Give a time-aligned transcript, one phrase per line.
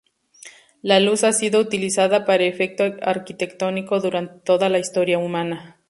[0.81, 5.79] La luz ha sido utilizada para efecto arquitectónico durante toda la historia humana.